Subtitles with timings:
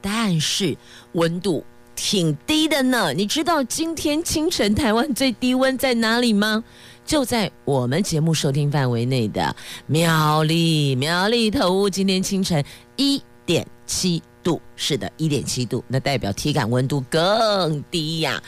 [0.00, 0.76] 但是
[1.12, 1.64] 温度
[1.94, 3.12] 挺低的呢。
[3.12, 6.64] 你知道今天清晨台湾最低温在哪里吗？
[7.04, 9.54] 就在我们节目收听范围内的
[9.86, 12.64] 苗栗，苗栗头屋，今天清晨
[12.96, 18.40] 一点七度，是的，一点七度，那代表体感温度更低呀。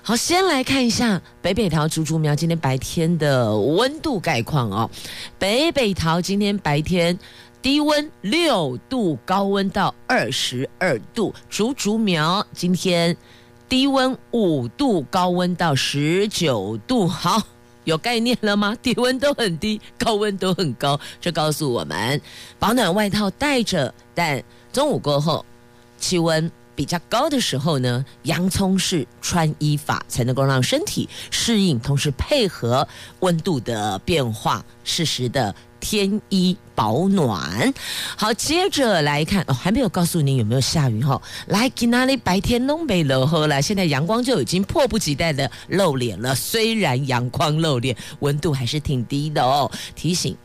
[0.00, 4.88] 好，先来看一下北北桃竹竹苗今天白天的温度概况哦。
[5.38, 7.18] 北北桃今天白天
[7.66, 11.34] 低温六度，高温到二十二度。
[11.50, 13.16] 竹竹苗今天
[13.68, 17.08] 低温五度，高温到十九度。
[17.08, 17.42] 好，
[17.82, 18.76] 有概念了吗？
[18.80, 22.22] 低温都很低，高温都很高，这告诉我们
[22.60, 24.40] 保暖外套带着，但。
[24.72, 25.44] 中午过后，
[25.98, 32.86] 气温比较高的时候呢，洋葱式穿衣法才能够让身体适应，同时配合
[33.18, 35.52] 温度的变化，适时的
[35.88, 37.72] 添衣保暖。
[38.16, 41.22] 好，接着来看哦，还没有告诉您有没有下雨哈、哦。
[41.46, 42.16] 来，去哪里？
[42.16, 46.34] 白天弄没落后了，现在阳光就已经迫不及待的露脸了。
[46.34, 49.70] 虽然阳光露脸，温度还是挺低的哦。
[49.94, 50.36] 提醒。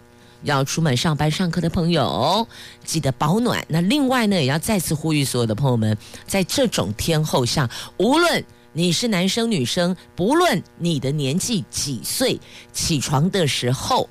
[0.44, 2.48] 要出门上班上课的朋友，
[2.83, 3.64] 记得保暖。
[3.67, 7.67] 那另外呢，也要再次呼吁所有的朋友们，在这种天候下，
[7.98, 12.39] 无论你是男生女生，不论你的年纪几岁，
[12.73, 14.08] 起床的时候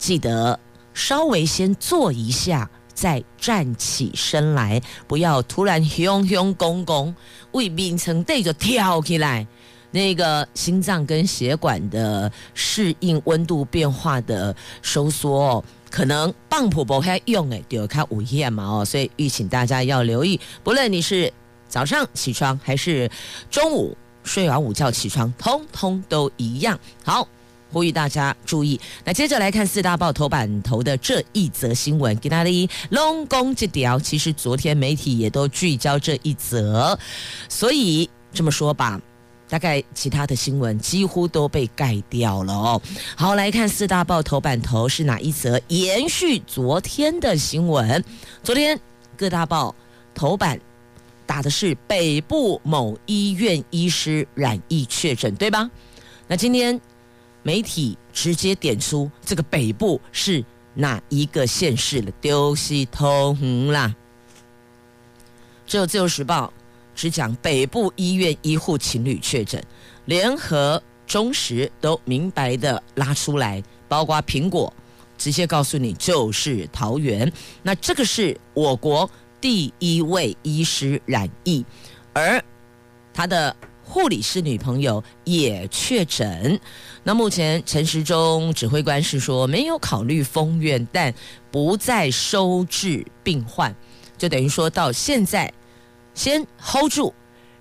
[0.00, 0.58] 记得
[0.94, 7.14] 稍微先坐一下，再站起身来，不要突然雄雄公公
[7.52, 9.46] 为眠床底就跳起来。
[9.92, 21.32] 那个心脏跟血管的适应温度变化的收缩哦，可能棒婆婆还用诶，就看午夜嘛哦，所以预请大家要留意，不论你是
[21.68, 23.10] 早上起床还是
[23.50, 26.78] 中午睡完午觉起床，通通都一样。
[27.04, 27.26] 好，
[27.72, 28.80] 呼吁大家注意。
[29.04, 32.50] 那接着来看四大报头版头的这一则新闻，给大家
[32.90, 36.98] 龙宫这条，其实昨天媒体也都聚焦这一则，
[37.48, 39.00] 所以这么说吧。
[39.48, 42.80] 大概其他的新闻几乎都被盖掉了哦。
[43.16, 45.60] 好，来看四大报头版头是哪一则？
[45.66, 48.04] 延续昨天的新闻，
[48.44, 48.78] 昨天
[49.16, 49.74] 各大报
[50.14, 50.60] 头版
[51.26, 55.68] 打的是北部某医院医师染疫确诊，对吧？
[56.28, 56.80] 那今天
[57.42, 62.10] 媒体直接点出这个北部是哪一个县市了？
[62.20, 63.94] 丢西通啦，
[65.66, 66.52] 只有自由时报。
[66.92, 69.62] 只讲北部医院医护情侣确诊，
[70.04, 74.70] 联合、中时都明白的拉出来，包括苹果
[75.16, 77.32] 直接告诉你就是桃园。
[77.62, 81.64] 那这个是我国第一位医师染疫，
[82.12, 82.42] 而
[83.14, 83.56] 他的
[83.90, 86.58] 护理师女朋友也确诊。
[87.02, 91.12] 那目前陈时中指挥官是说没有考虑封院，但
[91.50, 93.74] 不再收治病患，
[94.16, 95.52] 就等于说到现在。
[96.12, 97.14] 先 hold 住，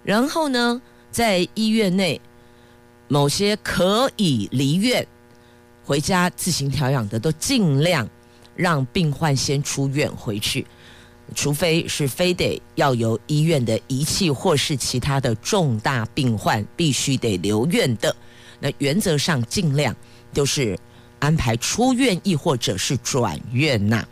[0.03, 0.81] 然后呢，
[1.11, 2.19] 在医院内
[3.07, 5.05] 某些可以离院
[5.85, 8.09] 回家自行调养的，都尽量
[8.55, 10.65] 让病患先出院回去，
[11.35, 18.15] 除非是非得要由医院的仪器或是其他的重大病患必须得留院的，
[18.59, 19.95] 那原则上尽量
[20.33, 20.77] 就是
[21.19, 24.05] 安排出院，亦或者是转院呐。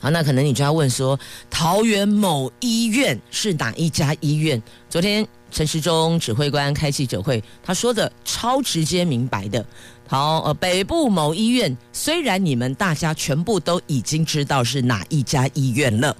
[0.00, 1.18] 好，那可能你就要问说，
[1.50, 4.62] 桃园某医院是哪一家医院？
[4.88, 9.64] 昨天陈时中指挥官开记者会，他说的超直接明白的。
[10.06, 16.16] 好，呃，北部某医院，虽然你们大家全部都已经知道是哪一家医院了，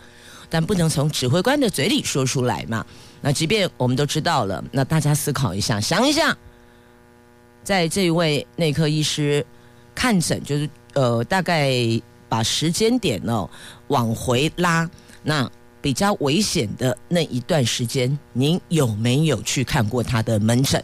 [0.50, 2.84] 但不能从指挥官的嘴里说出来嘛。
[3.20, 6.36] 那即便我们都知道了，那大家思考一下，想一下，
[7.64, 9.44] 在这一位内科医师
[9.94, 11.72] 看诊，就是呃，大概。
[12.30, 13.48] 把时间点哦
[13.86, 14.86] 往回拉，
[15.22, 20.82] 那比较危险的那一段时间，您有没有去看过他的门诊？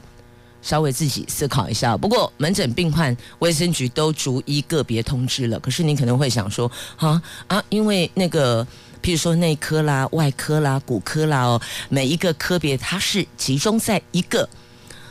[0.62, 1.94] 稍微自己思考一下。
[1.94, 5.60] 不过门诊病患卫生局都逐一个别通知了。
[5.60, 8.66] 可是您可能会想说，啊啊，因为那个
[9.02, 11.60] 譬如说内科啦、外科啦、骨科啦哦，
[11.90, 14.48] 每一个科别它是集中在一个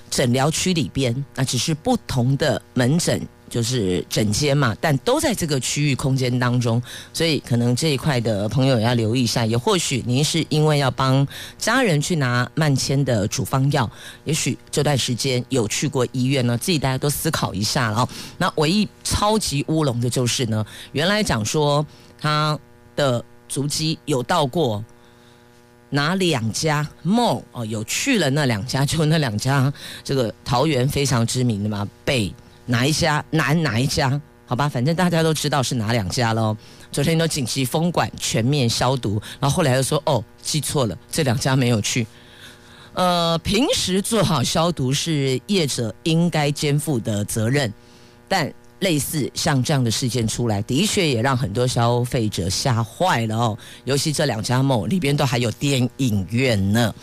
[0.10, 3.22] 诊疗区里边，那只是不同的门诊。
[3.54, 6.82] 就是整间嘛，但都在这个区域空间当中，
[7.14, 9.46] 所以可能这一块的朋友也要留意一下。
[9.46, 11.28] 也或许您是因为要帮
[11.60, 13.88] 家人去拿慢签的处方药，
[14.24, 18.10] 也许这段时间有去过医院呢，自己大家都思考一下了。
[18.40, 21.86] 那唯一超级乌龙的就是呢，原来讲说
[22.20, 22.58] 他
[22.96, 24.84] 的足迹有到过
[25.92, 29.72] 哪两家 mall 哦，有去了那两家，就那两家，
[30.04, 32.34] 这个桃园非常知名的嘛，北。
[32.66, 33.24] 哪一家？
[33.32, 34.20] 南哪一家？
[34.46, 36.56] 好吧，反正大家都知道是哪两家喽。
[36.92, 42.06] 昨天都紧急封管，全面消毒，然后后来又说哦，记错了，这两家没有去。
[42.94, 47.74] 呃，平时做好消毒是业者应该肩负的责任，
[48.28, 48.54] 但。
[48.84, 53.58] 类似像这样的事件出来，的确也让很多消费者吓坏了哦。
[53.86, 56.94] 尤其这两家梦里边都还有电影院呢。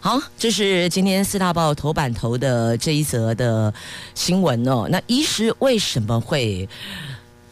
[0.00, 3.72] 好，这是今天四大报头版头的这一则的
[4.14, 4.88] 新闻哦。
[4.90, 6.68] 那医师为什么会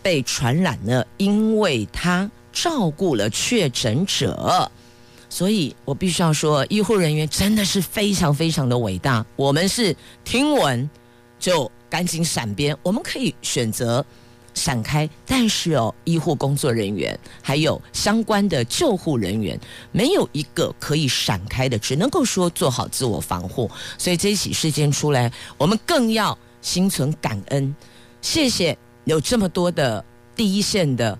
[0.02, 1.04] 被传染呢？
[1.16, 4.68] 因为他照顾了确诊者，
[5.30, 9.24] 所以我必须要说，医护人员真的是非常非常的伟大。
[9.36, 9.94] 我们是
[10.24, 10.90] 听闻
[11.38, 11.70] 就。
[11.88, 14.04] 赶紧闪边，我们可以选择
[14.54, 19.58] 闪开，但是哦，医护工作人员还有相关的救护人员，
[19.92, 23.70] 没有一个可以闪开的，只能够说做好自我防护。
[23.96, 27.74] 所以这起事件出来，我们更要心存感恩，
[28.20, 30.04] 谢谢有这么多的
[30.34, 31.16] 第一线的，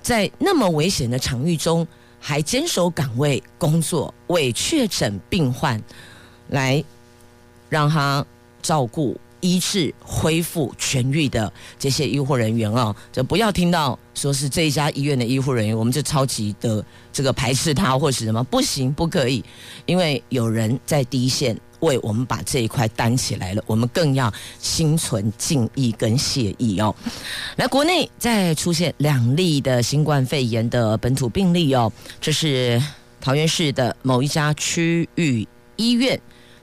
[0.00, 1.86] 在那么危险的场域中
[2.20, 5.82] 还坚守岗位工作，为确诊病患
[6.48, 6.82] 来
[7.68, 8.24] 让他
[8.62, 9.18] 照顾。
[9.40, 19.44] 医治、恢复、痊愈的这些医护人员啊，就不要听到说是这一家医院的医护人员，我们就超级的这个排斥他或是什么，不行，不可以，
[19.86, 26.94] 因为有人在第一线为我们把这一块担起来了，我们更要心存敬意跟谢意哦。
[27.56, 31.90] 来，国内再出现两例的新冠肺炎的本土病例哦，
[32.20, 32.82] 这是
[33.20, 35.46] 桃园市的某一家区域
[35.76, 36.20] 医院。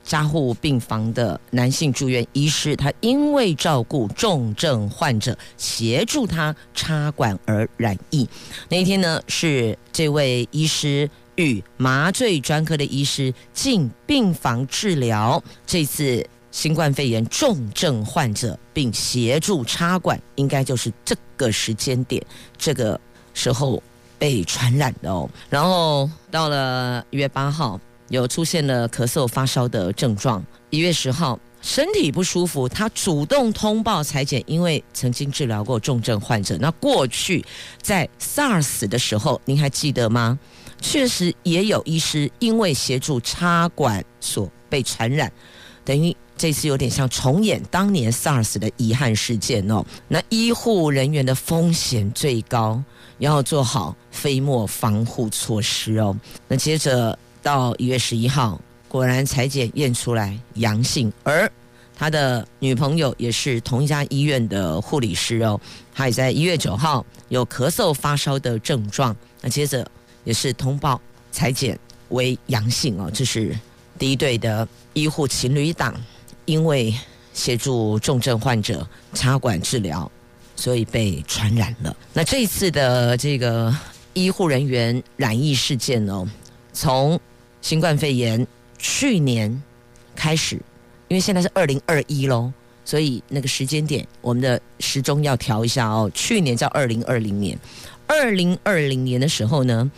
[0.08, 8.28] 加护病房的男性住院医师，他因为照顾重症患者，协助他插管而染疫。
[8.70, 22.26] 那一天呢，是这位医师与麻醉专科的医师进病房治疗这次新冠肺炎重症患者，并协助插管，应该就是这个时间点，
[22.58, 22.98] 这个
[23.34, 23.84] 时候
[24.18, 25.30] 被传染的哦。
[25.50, 27.78] 然后到了一月八号。
[28.10, 30.44] 有出现了咳嗽、发烧的症状。
[30.70, 36.58] 一月十号，身体不舒服，他主动通报裁剪，因为曾经治疗过重症患者。
[36.60, 37.44] 那过去
[37.82, 40.38] 在 SARS 的时候，您还记得吗？
[40.82, 45.32] 确实也有医师因为协助插管所被传染，
[45.86, 49.84] 等于这次有点像重演当年 SARS 的遗憾事件哦。
[50.08, 52.84] 那医护人员的风险最高，
[53.20, 56.16] 要做好飞沫防护措施哦。
[56.48, 57.18] 那接着。
[57.42, 61.50] 到一月十一号，果然采检验出来阳性，而
[61.96, 65.60] 他的女朋友也是同一家医院的护理师哦，
[65.94, 69.90] 他也在一月九号有咳嗽发烧的症状，那接着
[70.24, 71.02] 也是通报
[71.32, 71.78] 采检
[72.10, 73.58] 为阳性哦，这是
[73.98, 75.96] 第一对的医护情侣档，
[76.46, 76.94] 因为
[77.34, 80.12] 协助重症患者插管治疗，
[80.56, 81.96] 所以被传染了。
[82.14, 83.76] 那这一次的这个
[84.14, 86.28] 医护人员染疫事件哦，
[86.78, 87.20] 从
[87.60, 88.46] 新冠肺炎
[88.78, 89.64] 去年
[90.16, 90.58] 开始，
[91.08, 92.54] 因为现在是二零二一喽，
[92.86, 96.10] 所以那个时间点，我们的时钟要调一下哦。
[96.14, 97.58] 去年叫二零二零年，
[98.06, 99.92] 二零二零年的时候呢，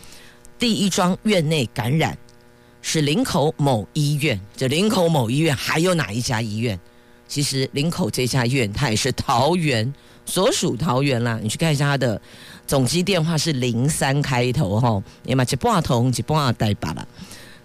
[0.58, 2.16] 第一桩院内感染
[2.80, 4.40] 是林口某医院。
[4.56, 6.80] 这林口某医院还有哪一家医院？
[7.28, 9.92] 其实林口这家医院它也是桃园
[10.24, 11.38] 所属桃园啦。
[11.42, 12.20] 你去看一下它的
[12.70, 17.08] 总机电话是零三开头哈，你嘛一半通一半带把了。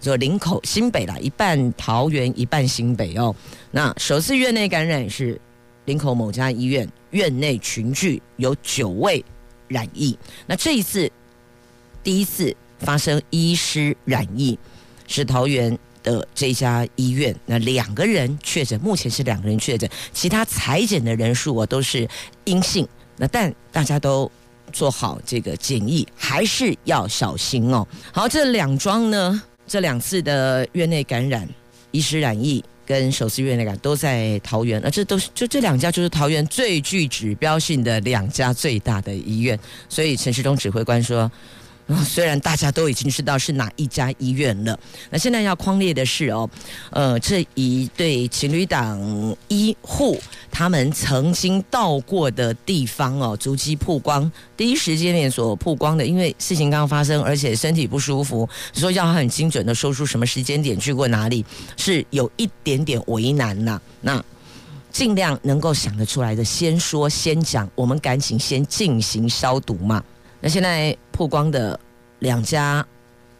[0.02, 3.36] 就林口新北啦，一半桃园，一半新北哦。
[3.70, 5.40] 那首次院内感染是
[5.86, 9.24] 林口某家医院院内群聚有九位
[9.68, 10.18] 染疫。
[10.48, 11.08] 那这一次
[12.04, 14.58] 第一次发生医师染疫
[15.06, 22.10] 是桃园的这家医院，那两个人确诊，目前是两个人确诊，其他裁检的人数啊都是
[22.46, 22.88] 阴性。
[23.18, 24.30] 那但大家都
[24.76, 27.88] 做好这个检疫，还是要小心哦。
[28.12, 29.42] 好，这两桩呢？
[29.66, 31.48] 这两次的院内感染、
[31.92, 41.32] 医师染疫跟首次院内感都在桃园，而这都是就这两家就是桃园最具指标性的两家最大的医院，所以陈时中指挥官说，
[42.04, 46.50] 虽然大家都已经知道是哪一家医院了，那现在要框列的是哦，
[46.90, 49.00] 呃，这一对情侣档
[49.48, 61.46] 医护他们曾经到过的地方哦，足迹曝光，第一时间点所曝光的，因为事情刚刚发生，而且身体不舒服，说要很精准的说出什么时间点去过哪里，
[61.78, 63.80] 是有一点点为难呐。
[64.02, 64.24] 那
[64.92, 70.04] 尽量能够想得出来的，先说先讲，我们赶紧先进行消毒嘛。
[70.46, 71.80] 那现在曝光的
[72.20, 72.86] 两家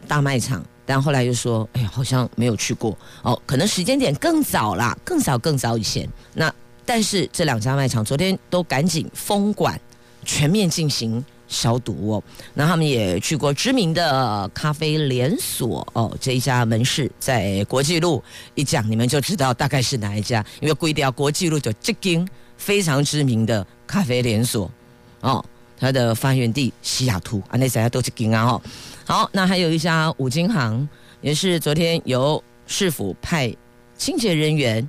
[0.08, 6.08] 大卖场，但后来又说，哎呀，好像没有去过哦，可能时间点更早啦，更早更早以前。
[6.34, 6.52] 那
[6.84, 9.80] 但是这两家卖场昨天都赶紧封馆，
[10.24, 12.22] 全面进行消毒哦。
[12.54, 18.20] 那他们也去过知名的咖啡连锁哦，这一家门市在国际路，
[18.56, 24.68] 一讲你们就知道大概是哪一家，因为规定要国际路就这间非常知名的咖啡连锁
[25.20, 25.44] 哦。
[25.78, 28.62] 它的发源地西雅图啊，那大家都是金啊哈。
[29.04, 30.88] 好，那还有一家五金行，
[31.20, 33.54] 也是昨天由市府派
[33.96, 34.88] 清洁人员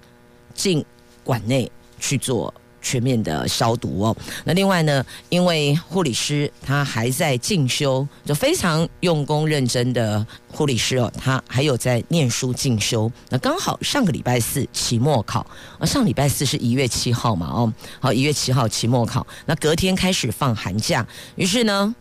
[0.53, 0.83] 进
[1.23, 2.53] 馆内去做。
[2.81, 4.15] 全面的消毒哦。
[4.43, 13.11] 那另外呢，因为护理师他还在进修，就非常用功认真的护理师哦，他还有在念书进修。
[13.29, 15.45] 那刚好上个礼拜四期末考
[15.79, 21.05] 啊，上礼拜四是一月七号嘛哦，好，一月七号期末考，那隔天开始放寒假，
[21.35, 21.95] 于是呢，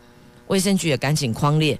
[0.47, 1.79] 卫生局也赶紧框列。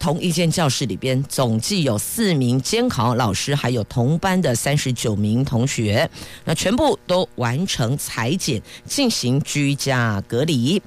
[0.00, 6.10] 同一间教室里边，总计有四名监考老师，还有同班的三十九名同学，
[6.44, 10.82] 那全部都完成采检，进行居家隔离。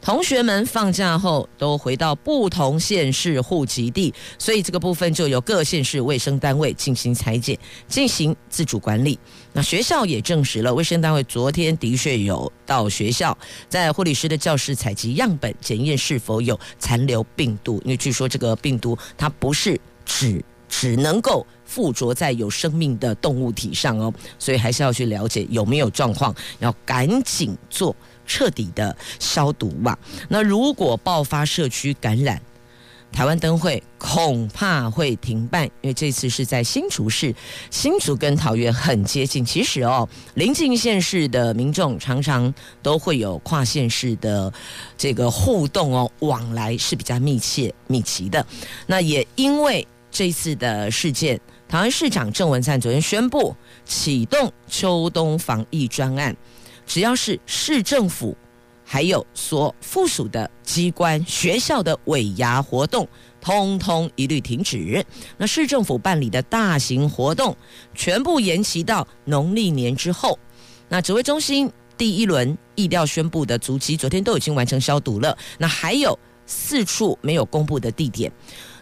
[0.00, 7.58] 同学们放假后都回到不同县市户籍地，所以这个部分就由各县市卫生单位进行采检，
[7.88, 9.18] 进行自主管理。
[9.56, 13.36] 那学校也证实了，卫生单位昨天的确有到学校，
[13.70, 17.80] 在护理师的教室采集样本，检验是否有残留病毒。
[17.82, 27.96] 因为据说这个病毒它不是只只能够附着在有生命的动物体上哦，所以还是要去了解有没有状况，要赶紧做。
[28.28, 29.96] 彻底的消毒吧。
[30.28, 32.42] 那如果爆发社区感染，
[33.16, 37.34] 台湾灯会恐怕会停办，因为这次是在新竹市，
[37.70, 39.42] 新竹跟桃园很接近。
[39.42, 44.52] 其实哦，邻近县市的民众常常都会有跨县市的
[44.98, 48.46] 这个互动哦，往来是比较密切密集的。
[48.86, 53.56] 那也因为这次的事件，台湾市长郑文灿昨天宣布
[53.86, 56.36] 启动秋冬防疫专案。
[56.84, 58.36] 只要是市政府，
[58.88, 63.06] 还有所附属的机关、学校的尾牙活动，
[63.40, 65.04] 通通一律停止。
[65.36, 67.54] 那市政府办理的大型活动，
[67.94, 70.38] 全部延期到农历年之后。
[70.88, 75.36] 那指挥中心第一轮疫调宣布的足迹，昨天都已经完成消毒了。
[75.58, 76.16] 那还有
[76.46, 78.30] 四处没有公布的地点，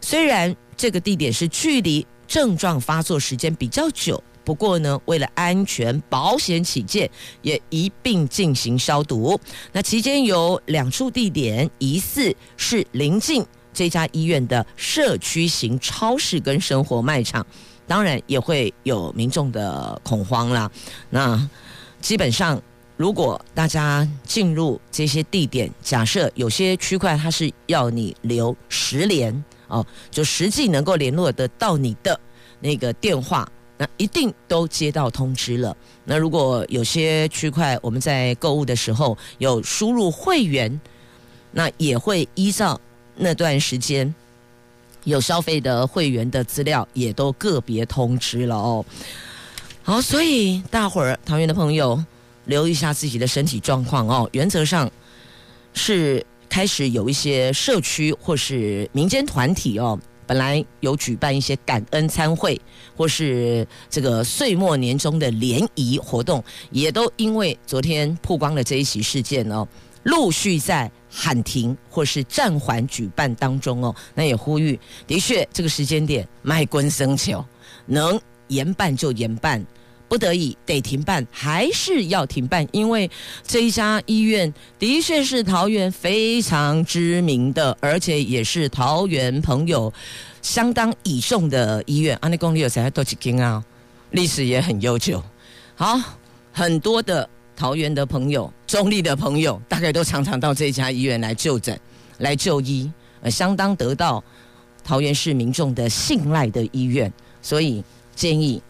[0.03, 4.23] 虽然这个地点是距离症状发作时间比较久。
[4.45, 7.11] 不过呢，为了安全保险起见，
[7.43, 9.41] 也一并进行消毒。
[9.73, 17.45] 那期间有两处地点疑似是临近这家医院的社区型超市跟生活卖场，
[17.87, 20.71] 当然也会有民众的恐慌啦。
[21.11, 21.49] 那
[22.01, 22.61] 基本上，
[22.97, 32.21] 如果大家进入这些地点，假设有些区块它是要你留十连哦，就实际能够联络得到你的
[32.61, 33.49] 那个电话。
[33.77, 35.77] 那一定都接到通知了。
[36.05, 40.81] 那如果有些区块我们在购物的时候有输入会员，
[41.51, 42.81] 那也会依照
[43.17, 44.15] 那段时间
[45.05, 48.85] 有消费的会员的资料，也都个别通知了哦。
[49.83, 52.03] 好，所以大伙儿桃园的朋友
[52.47, 54.29] 留意一下自己的身体状况哦。
[54.33, 54.91] 原则上
[55.75, 59.99] 是开始有一些社区或是民间团体哦。
[60.27, 62.61] 本来有举办一些感恩餐会，
[62.97, 69.67] 或是这个岁末年终的联谊活动，也都因为昨天曝光了这一起事件哦，
[70.05, 73.95] 陆续在喊停或是暂缓举办当中哦。
[74.15, 77.45] 那也呼吁，的确这个时间点卖滚生球，
[77.87, 79.65] 能延办就延办。
[80.09, 83.11] 不得已得停办，还是要停办，因为
[83.47, 89.93] 这一家医院的确是桃园非常知名的，而且也是桃园朋友
[90.43, 92.17] 相当倚重的医院。
[92.21, 93.65] 安内公立有谁多几间啊？
[94.11, 95.23] 历史也很悠久。
[95.75, 95.99] 好，
[96.53, 101.79] 很多的桃园的朋友、中坜的朋友，大概都常常到这家医院来就诊、
[102.19, 102.89] 来就医，
[103.23, 104.23] 呃，相当得到
[104.85, 107.83] 桃园市民众的信赖的医院，所以
[108.15, 108.63] 建议。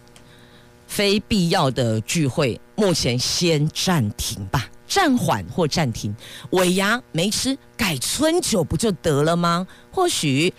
[0.94, 6.14] 非必要的聚会，目前先暂停吧，暂缓或暂停，
[6.50, 9.66] 尾牙没吃，改春酒不就得了吗？
[9.90, 10.54] 或许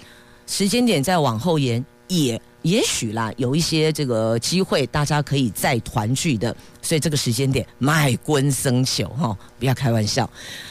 [0.46, 6.54] 时间点再往后延，也也许啦，有一些这个机会，大家可以再团聚的。
[6.82, 10.30] 所以这个时间点，卖棍生球哈，不要开玩笑，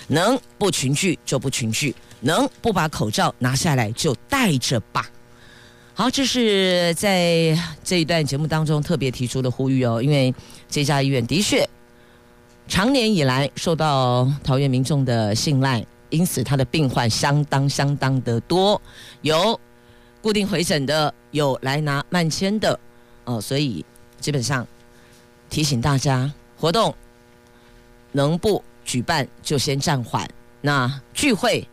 [0.09, 5.09] 能不群聚就不群聚，能不把口罩拿下来就戴着吧。
[5.97, 10.35] 好，这是在这一段节目当中特别提出的呼吁哦，因为
[10.69, 11.65] 这家医院的确。
[12.67, 18.81] 长年以来受到桃园民众的信赖，因此他的病患相当相当的多，
[19.23, 19.59] 有
[20.21, 22.77] 固定回诊的，有来拿慢签的，
[23.27, 23.87] 哦，所以
[24.19, 24.67] 基本上
[25.49, 26.93] 提醒大家，活动
[28.11, 30.29] 能不举办就先暂缓，
[30.61, 31.65] 那聚会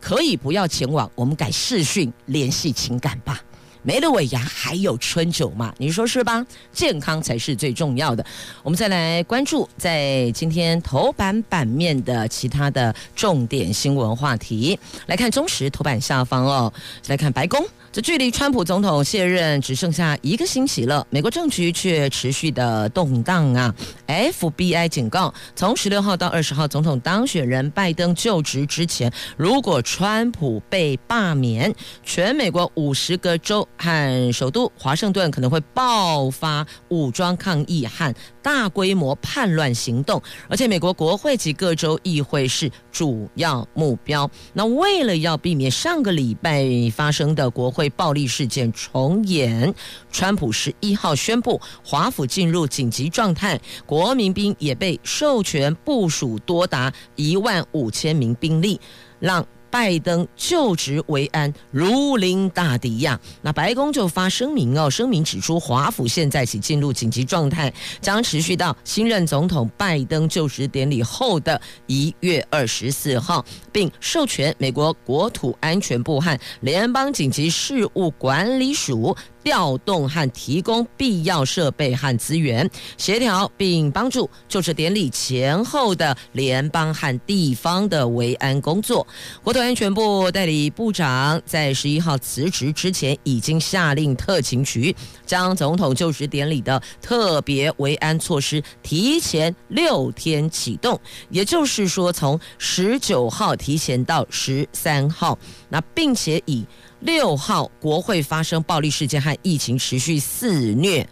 [0.00, 3.42] 可以不要前往，我们改视讯联系情感吧。
[3.84, 5.72] 没了尾牙，还有春酒嘛？
[5.76, 6.44] 你说是吧？
[6.72, 8.24] 健康才是最重要的。
[8.62, 14.78] 我们再来关注在今天头版版面的其他的重点新闻话题。
[15.06, 16.72] 来看中时头版下方哦，
[17.08, 17.62] 来看白宫。
[17.92, 23.72] 这距离川普总统卸任只剩下一个星期了，美国政局却持续的动荡啊
[24.08, 31.72] ！FBI 警告，从十六号到二十号总统当选人拜登就职之前，如果川普被罢免，
[32.02, 44.30] 全美国五十个州和首都华盛顿可能会爆发武装抗议和大规模叛乱行动，而且美国国会及各州议会是主要目标。
[44.52, 46.64] 那为了要避免上个礼拜
[46.94, 49.74] 发生的国会暴力事件重演，
[50.10, 58.80] 川普十一号宣布华府进入紧急状态，国民兵也被授权部署多达一万五千名兵力，
[59.18, 59.46] 让。
[59.74, 63.18] 拜登就职维安如临大敌呀！
[63.42, 79.16] 那白宫就发声明哦，声明指出，华府现在起进入紧急状态，将持续到新任总统拜登就职典礼后的一月二十四号，并授权美国国土安全部和联邦紧急事务管理署。
[79.44, 89.06] 调动和提供必要设备和资源，协调并帮助就职典礼前后的联邦和地方的维安工作。
[89.42, 94.96] 国土安全部代理部长在十一号辞职之前，已经下令特勤局
[95.26, 105.38] 将总统就职典礼的特别维安措施提前六天启动，也就是说，从十九号提前到十三号，
[105.68, 106.64] 那并且以。
[107.04, 111.06] 六号国会发生暴力事件和疫情持续肆虐，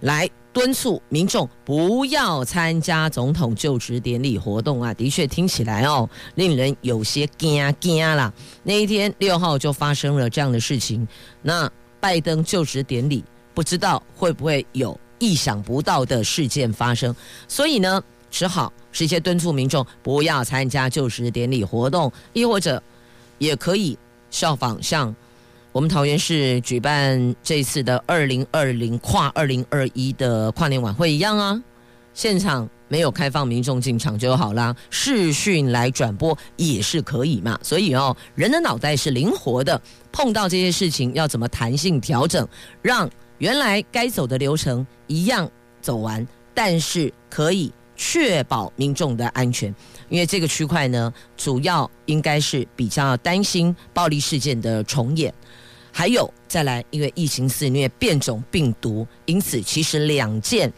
[0.00, 4.92] 来敦促民众不要参加总统就职典礼活动啊！
[4.94, 8.32] 的确听起来哦，令人有些惊惊啦。
[8.64, 11.06] 那一天六号就发生了这样的事情，
[11.40, 11.70] 那
[12.00, 13.22] 拜登就职典礼
[13.54, 17.14] 不知道会不会有意想不到的事件发生，
[17.46, 22.82] 所以呢，只好直接敦促民众不要参加就职典礼活动，亦或者
[23.38, 23.96] 也可以
[24.32, 25.14] 效仿像。
[25.78, 31.62] 我们桃园市举办这次的二零二零跨二零二一的跨年晚会一样啊，
[32.14, 37.56] 现场没有开放民众进场就好啦，视讯来转播也是可以嘛。
[37.62, 42.44] 所以哦，人的脑袋是灵活的，碰到这些事情要怎么弹性调整，
[42.82, 45.48] 让原来该走的流程一样
[45.80, 49.72] 走完，但是可以确保民众的安全。
[50.08, 55.32] 因为这个区块呢，主要应该是比较担心暴力事件的重演。
[55.98, 60.72] 还有再来，因为疫情肆虐，变种病毒，因此其实两件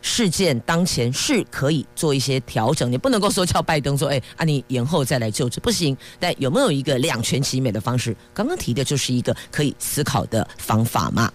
[0.00, 2.88] 事件当前是可以做一些调整。
[2.88, 5.96] 你不能够说叫拜登说，哎，啊，你延后再来救治不行。
[6.20, 8.16] 但有没有一个两全其美的方式？
[8.32, 11.32] 刚刚提的就是一个可以思考的方法嘛。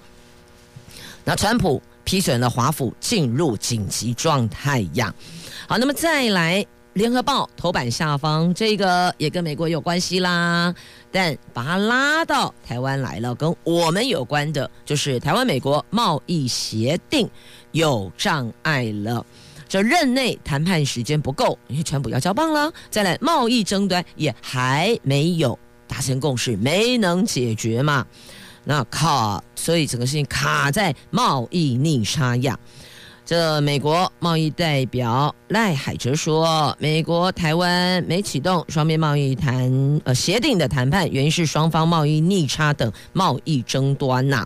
[1.26, 5.14] 那川普批准了华府进入紧急状态呀。
[5.68, 6.66] 好，那么再来。
[6.96, 10.74] 联合报头版下方，这个也跟美国有关系啦，
[11.12, 17.30] 但把它拉到台湾来了，跟我们有关的，就是台湾美国贸易协定
[17.74, 19.26] 有障碍了。
[19.68, 22.72] 这任内谈判时间不够，因为川普要交棒了。
[22.90, 28.08] 再来，贸易争端也还没有达成共识，没能解决嘛。
[28.64, 32.58] 那卡，所以整个事情卡在贸易逆差呀。
[33.26, 44.46] 这美国贸易代表赖海哲说，美国台湾没启动双边贸易谈呃协定的谈判，原因是双方贸易逆差等贸易争端呐、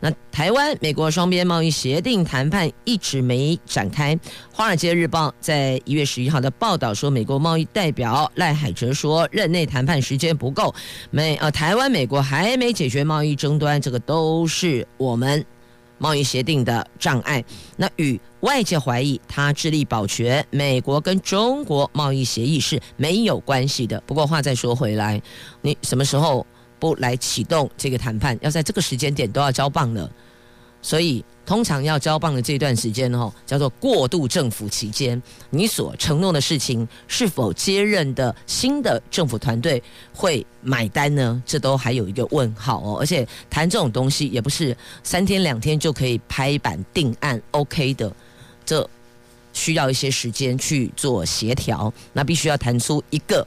[0.00, 4.18] 那台湾美国双边贸易协定谈判一直没展开。
[4.50, 10.74] 华尔街日报在一月十一号的报道说，美国贸易代表赖海哲说，任内谈判时间不够，
[11.10, 15.44] 美呃台湾美国还没解决贸易争端，这个都是我们。
[15.98, 17.44] 贸易协定的障碍，
[17.76, 24.00] 那与外界怀疑他致力保全美国跟中国贸易协议是没有关系的。
[24.06, 25.20] 不过话再说回来，
[25.62, 26.46] 你什么时候
[26.78, 28.38] 不来启动这个谈判？
[28.42, 30.10] 要在这个时间点都要交棒了，
[30.82, 31.24] 所以。
[31.46, 39.82] 通常要交棒的这段时间哦，叫做过渡政府期间，你所承诺的事情是否接任的新的政府团队
[40.14, 41.42] 会买单呢？
[41.44, 42.96] 这都还有一个问号哦。
[42.98, 48.10] 而且谈这种东西也不是三天两天就可以拍板定案 OK 的，
[48.64, 48.88] 这
[49.52, 51.92] 需要一些时间去做协调。
[52.14, 53.46] 那必须要谈出一个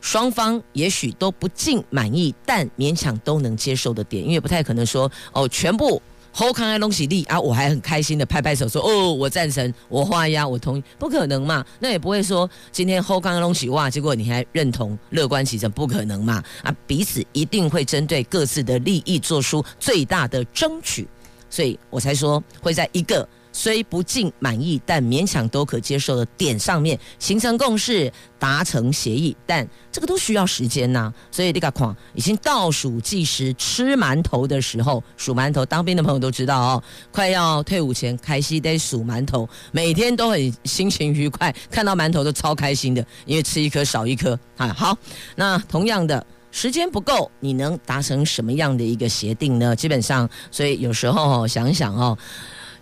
[0.00, 6.00] 双方也许都不尽满意，但勉强都能接受的点，因为不太可能说哦全部。
[6.32, 11.64] 后康爱东西利啊，我还很开心的拍拍手说：“哦，我赞成，我画押，我同意。”不可能嘛？
[11.78, 16.42] 那也不会说今天后康爱东西哇，结果你还认同乐观其成，不可能嘛？
[16.62, 21.06] 啊，彼此一定会针对各自的利益做出最大的争取，
[21.48, 23.28] 所以我才说会在一个。
[23.52, 44.72] 虽不尽满意，但勉强都可接受的点上面形成共识，达成协议，但这个都需要时间呐、所以这个框已经倒数计时吃馒头的时候，数馒头，当兵的朋友都知道哦，快要退伍前开始得数馒头，每天都很心情愉快，看到馒头都超开心的，因为吃一颗少一颗啊。
[44.72, 44.96] 好，
[45.34, 49.74] 那同样的时间不够，你能达成什么样的一个协定呢？
[49.74, 52.16] 基本上，所以有时候想想哦。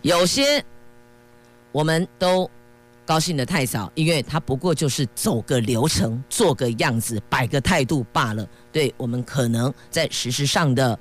[0.03, 0.65] 有些
[1.73, 2.49] 我们都
[3.05, 8.47] 高兴的太早，因为它不过就是走个流程、做个样子、摆个态度罢了。
[8.71, 10.99] 对我们可能在实施上的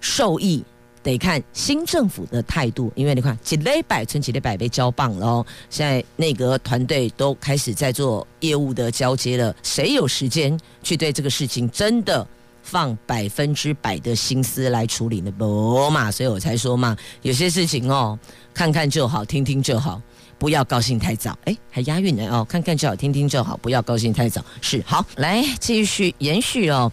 [0.00, 0.64] 受益，
[1.02, 2.90] 得看新政府的态度。
[2.96, 12.26] 因为你看，几礼拜、春几礼拜被交棒了哦，现在内阁团队都开始在做业务的交接了，谁有时间去对这个事情真的？
[12.70, 18.16] 放百分之百的心思来处理的不嘛，所以我才说嘛，有些事情哦，
[18.54, 20.00] 看看就好，听听就好，
[20.38, 21.36] 不要高兴太早。
[21.46, 24.40] 哎，还押韵呢哦，看看就好，听听就好，不要高兴太早。
[24.60, 26.92] 是好，来继续延续哦，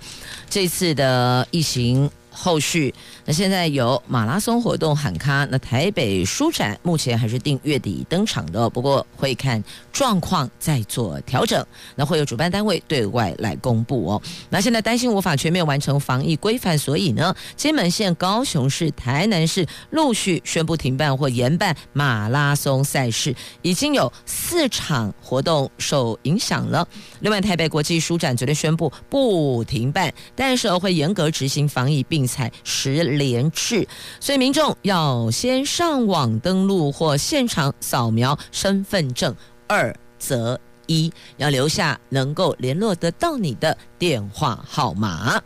[0.49, 2.09] 这次的疫情。
[2.39, 2.93] 后续，
[3.25, 11.65] 那现在有马拉松活动喊卡，那台北书展目前还是定月底登场的，不过会看状况再做调整。
[11.95, 14.21] 那会有主办单位对外来公布哦。
[14.51, 26.87] 那现在担心无法全面完成防疫规范，所以呢，金门县、高雄市、台南市陆续宣布停办或延办马拉松赛事，已经有四场活动受影响了。
[27.21, 32.26] 另外，台北国际书展昨天宣布不停办，但是会严格执行防疫并。
[32.27, 33.87] 采实联制，
[34.19, 39.33] 所以民众要先上网登录或现场扫描身份证，
[39.67, 45.41] 二则一，要留下能够联络得到你的电话号码。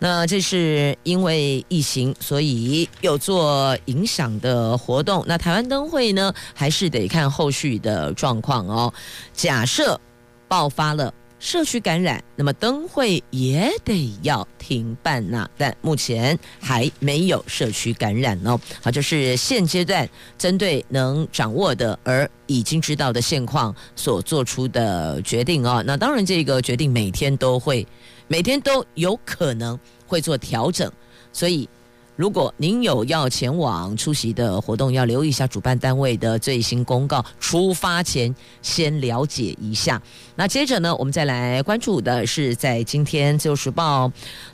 [0.00, 5.24] 那这是因为疫情，所以有做影响的活动。
[5.26, 8.92] 那台湾灯会呢，还是得看后续的状况哦。
[9.32, 10.00] 假设
[10.48, 11.14] 爆发了。
[11.40, 18.58] 社区感染，那么灯会也得要停办呐、但目前还没有社区感染哦。
[18.82, 25.82] 好，这是现阶段针对能掌握的而已经知道的现况所做出的决定哦。
[25.86, 27.86] 那当然，这个决定每天都会，
[28.26, 30.90] 每天都有可能会做调整，
[31.32, 31.68] 所以。
[32.18, 37.24] 如果您有要前往出席的活动，要留意一下主办单位的最新公告。
[37.38, 40.02] 出发前先了解一下。
[40.34, 44.08] 那接着呢，我们再来关注的是在今天《自由时报》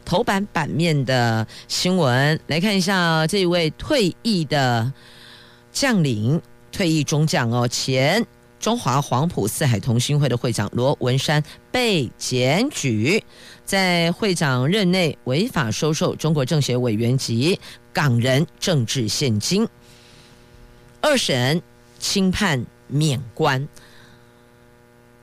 [0.04, 4.92] 头版版面的新闻，来看一下这一位退役的
[5.72, 6.38] 将领、
[6.70, 8.22] 退役中将哦，前
[8.64, 13.22] 中华黄埔四海同心会的会长罗文山被检举。
[13.62, 17.60] 在会长任内违法收受中国政协委员及
[17.92, 19.68] 港人政治献金，
[21.02, 21.60] 二审
[21.98, 23.68] 轻判免官。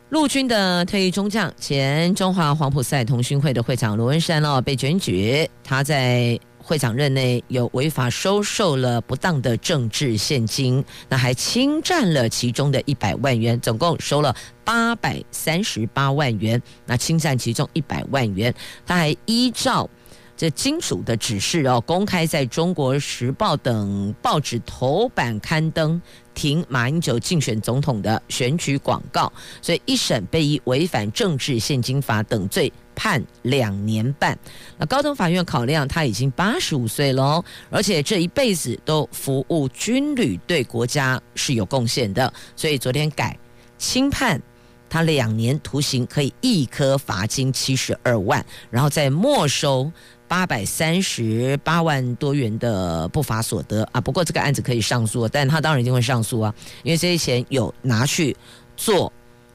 [0.10, 6.40] 陆军的退役中将、前中华黄埔四海同心会的会长罗文山哦，被检举，他在。
[6.64, 18.54] 会长任内有违法收受了不当的政治现金，那还侵占了其中的一百万元，总共收了八百三十八万元，那侵占其中一百万元，
[18.86, 19.90] 他还依照
[20.38, 26.02] 这金主的指示哦，公开在中国时报等报纸头版刊登
[26.34, 32.72] 停马英九竞选总统的选举广告，所以一审被以违反政治献金法等罪。
[33.02, 34.38] 判两年半。
[34.78, 43.36] 那高等法院考量他已经八十五岁了，而且这一辈子都服务军旅，对国家是有贡献的，所以昨天改
[43.80, 44.40] 轻判
[44.88, 49.92] 他两年徒刑，可以一颗罚金七十二万，然后再没收
[50.28, 54.00] 八百三十八万多元的不法所得啊。
[54.00, 58.38] 不过这个案子可以上诉，但他当然一定会上诉啊，因为这些钱有拿去
[58.78, 59.12] 做。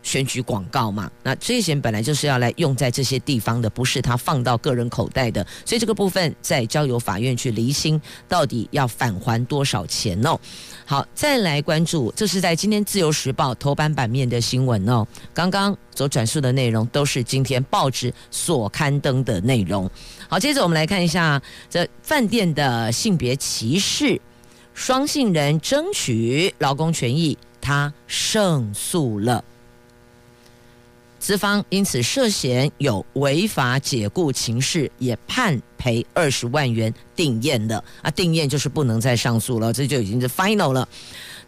[0.07, 10.39] 选举广告嘛，那这些钱本来就是要来用在这些地方的，不是他放到个人口袋的，所以这个部分再交由法院去厘清，到底要返还多少钱哦。
[10.85, 15.05] 好，再来关注，这是在今天《自由时报》头版版面的新闻哦。
[15.35, 19.91] 刚刚所转述的内容都是今天报纸所刊登的内容。
[20.29, 24.21] 好，接着我们来看一下这饭店的性别歧视，
[24.73, 29.43] 双性人争取劳工权益，他胜诉了。
[31.19, 38.11] 资方因此涉嫌有违法解雇情事，也判赔二十万元定谳了啊！
[38.11, 40.89] 定谳就是不能再上诉了，这就已经是 final 了。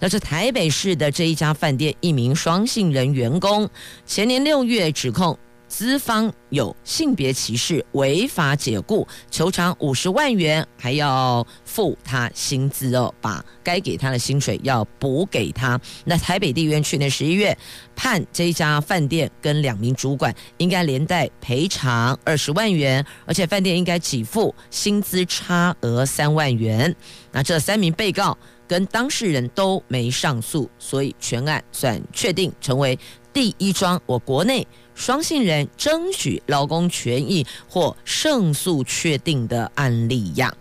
[0.01, 3.69] 那是台北市的这一家饭店，一名双性人员工，
[4.07, 5.39] 前年六月指控。
[5.69, 15.79] 资方有性别歧视、违法解雇，求偿五十万元，还要付他薪资哦，把该给他的薪水要补给他。
[16.05, 17.57] 那台北地院去年十一月
[17.95, 26.95] 判这家饭店跟两名主管应该连带赔偿二十万元，而且饭店应该给付薪资差额三万元。
[27.31, 32.99] 那这三名被告跟当事人都没上诉，所以全案算确定成为
[33.39, 34.67] 第一桩我国内。
[34.97, 40.53] 双性人争取劳工权益或胜诉确定的案例呀，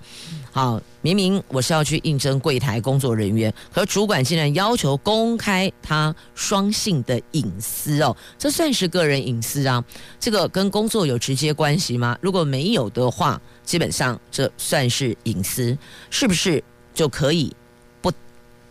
[0.52, 9.84] 好，明明我是要去应征柜台工作人员，可主管竟然要求公开他双性的隐私哦，这算是个人隐私啊？
[10.20, 12.16] 这个跟工作有直接关系吗？
[12.22, 15.76] 如果没有的话，基本上这算是隐私，
[16.12, 16.64] 是不是
[16.94, 17.52] 就可以
[18.02, 18.14] 不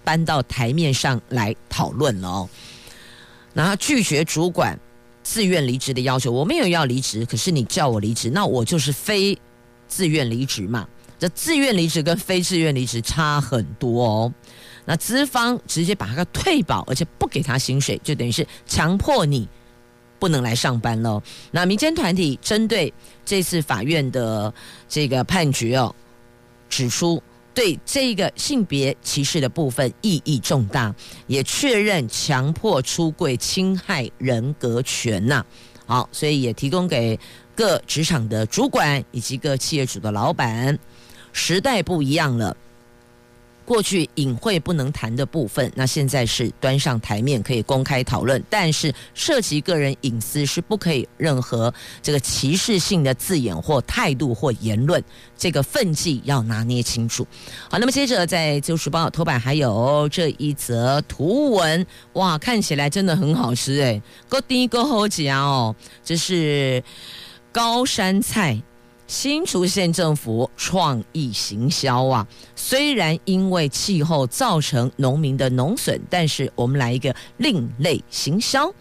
[0.04, 2.48] 搬到台面上来讨论了哦？
[3.56, 4.78] 然后拒绝主管。
[5.28, 9.36] 自愿离职的要求，我没有要离职，可是你叫我离职，那我就是非
[9.88, 10.86] 自愿离职嘛。
[11.18, 14.32] 这自愿离职跟非自愿离职差很多哦。
[14.84, 19.48] 那资方直接把他退保，而且不给他薪水，就等于是强迫你
[20.20, 21.20] 不能来上班喽。
[21.50, 24.54] 那民间团体针对这次法院的
[24.88, 25.92] 这个判决哦，
[26.68, 27.20] 指出。
[27.56, 30.94] 对这个性别歧视的部分意义重大，
[31.26, 35.42] 也确认强迫出柜侵害人格权呐。
[35.86, 37.18] 好，所以也提供给
[37.54, 40.78] 各职场的主管以及各企业主的老板，
[41.32, 42.54] 时代不一样了。
[43.66, 55.02] 过去隐晦不能谈的部分，那现在是端上台面可以公开讨论，但是涉及个人隐私是不可以任何这个歧视性的字眼或态度或言论，
[55.36, 57.26] 这个分际要拿捏清楚。
[57.68, 65.74] 好，那么接着在《自由时报》头版还有这一则图文，哇，看起来真的很好吃哎，够低够好夹哦，
[66.04, 66.80] 这是
[67.50, 68.62] 高山菜。
[69.06, 78.72] 新竹县政府创意行销啊，虽然因为气候造成农民的农损，但是我们来一个另类行销。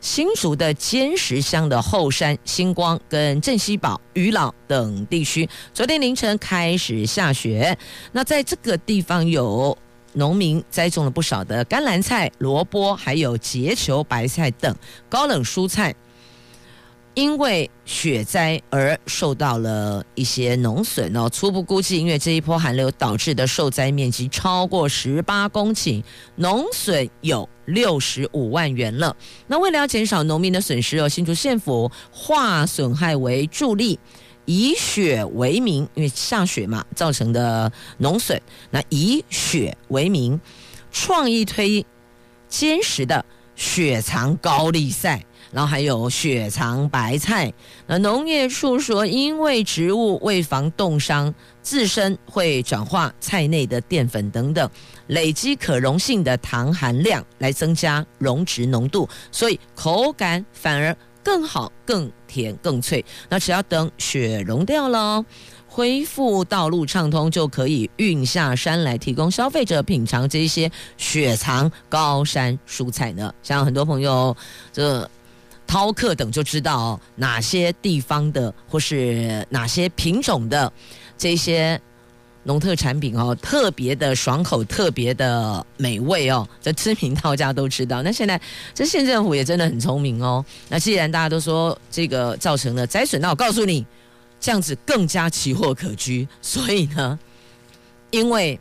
[0.00, 7.76] 新竹的尖石乡的后山、新光跟镇西堡、渔老等地区，昨天凌晨开始下雪。
[8.12, 9.76] 那在这个地方有
[10.12, 14.74] 农民栽种了不少的甘蓝菜、萝卜，还有结球白菜等
[15.08, 15.94] 高冷蔬菜。
[17.16, 26.02] 因为雪灾而受到了一些农损哦，初步估计，因为这一波寒流导致的受灾面积超过十八公顷，
[26.34, 29.16] 农损有六十五万元了。
[29.46, 33.98] 那为了要减少农民的损失哦，新竹县府化损害为助力，
[34.44, 38.38] 以雪为名，因为下雪嘛造成的农损，
[38.70, 40.38] 那以雪为名，
[40.92, 41.86] 创意推
[42.46, 43.24] 坚实的
[43.54, 45.24] 雪藏高丽赛。
[45.52, 47.52] 然后还有雪藏白菜，
[47.86, 51.32] 那农业处说，因为植物为防冻伤，
[51.62, 54.68] 自身会转化菜内的淀粉等等，
[55.06, 63.04] 累积可溶性的糖含量来增加溶质浓度，所以口感反而更好、更甜、更脆。
[63.28, 65.24] 那只要等雪融掉了，
[65.66, 73.32] 恢复道路畅通，就可以运下山来提供消费者品尝这些雪藏高山蔬菜呢。
[73.42, 74.36] 像很多朋友
[74.72, 75.08] 这。
[75.66, 80.72] 饕客等就知道，哪些地方的或是哪些品种的
[81.18, 81.80] 这些
[82.44, 88.02] 农特产品哦，特别的爽口，特别的美味哦，这知名饕家都知道。
[88.02, 88.40] 那现在
[88.72, 90.44] 这县政府也真的很聪明哦。
[90.68, 93.84] 那既然大家都说这个造成了灾损，那我告诉你，
[94.38, 96.26] 这样子更加奇货可居。
[96.40, 97.18] 所以呢，
[98.12, 98.58] 因为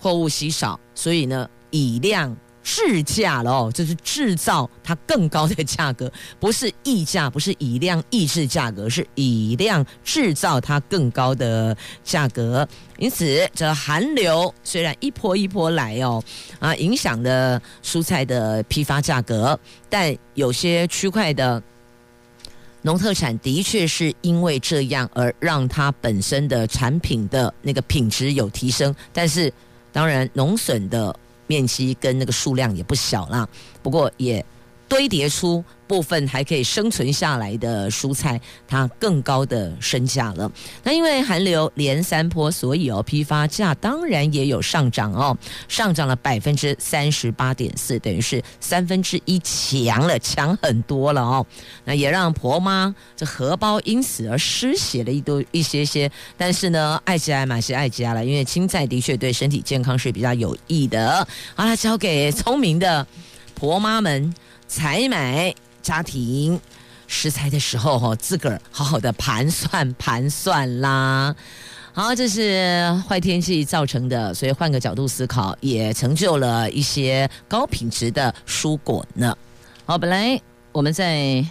[0.00, 12.68] 货物稀少，所以呢以量制价了哦，就是制造它更高的价格，不是溢价，不是以量抑制价格，是以量制造它更高的价格。
[12.98, 16.22] 因此，这寒流虽然一波一波来哦，
[16.58, 21.62] 啊，影响了蔬菜的批发价格，但有些区块的
[22.82, 29.50] 农特产的确是因为这样而让它本身的产品的那个品质有提升，但是
[29.90, 31.14] 当然农损的。
[31.50, 33.48] 面积跟那个数量也不小啦，
[33.82, 34.44] 不过也
[34.90, 40.50] 堆叠出部分还可以生存下来的蔬菜，它更高的身价了。
[40.82, 45.36] 那因为寒流连三波，所以哦，批发价当然也有上涨哦，
[45.68, 51.46] 上涨了百分之三十八点四，等于是三分之一强了，强很多了哦。
[51.84, 61.26] 那也让婆妈这荷包因此而失血了一多一些些，但是呢，爱家还是爱家了，因为青菜的确对身体健康是比较有益的。
[61.54, 63.06] 好了，交给聪明的
[63.54, 64.34] 婆妈们
[64.70, 65.52] 采买。
[65.82, 66.60] 家庭
[67.06, 71.34] 食材的时候，哈，自个儿好好的盘算盘算啦。
[71.94, 79.34] 好，这是坏天气造成的，所以换个角度思考，也成就了一些高品质的蔬果呢。
[79.86, 80.38] 好，本来
[80.70, 81.42] 我们在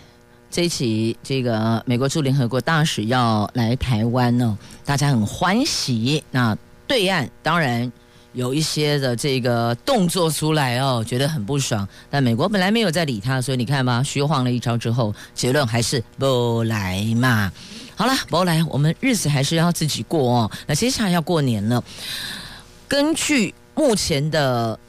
[0.52, 4.56] 这一期这个美国驻联合国大使要来台湾呢，
[4.86, 6.24] 大家很欢喜。
[6.30, 6.56] 那
[6.88, 7.92] 对岸当然。
[8.34, 11.88] 有一些的这个动作出来哦，觉得很不爽。
[12.10, 17.52] 但美国本来没有在理他，所以你看吧，虚晃了一招之后，结论还是不来嘛。
[17.96, 20.52] 好了，不来，我们日子还是要自己过哦。
[20.68, 21.84] 那接下来要过年了，
[22.88, 24.80] 根据目前的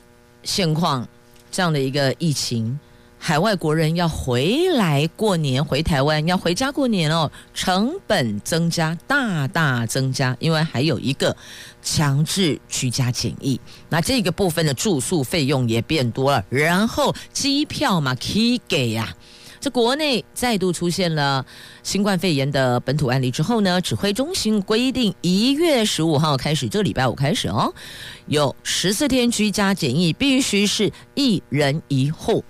[0.44, 1.09] 现况，
[1.50, 2.79] 这样的一个疫情。
[3.22, 11.37] 海外国人要回来过年，回台湾要回家过年哦，成本增加，大大增加，因为还有一个
[11.83, 19.14] 强制居家检疫，那这个部分的住宿费用也变多了，然后机票嘛，可以给呀。
[19.61, 21.44] 这国内再度出现了
[21.83, 27.70] 新冠肺炎的本土案例之后呢，指挥中心规定一月十五号开始，这礼拜五开始哦，
[28.26, 32.42] 有十四天居家检疫，必须是一人一户。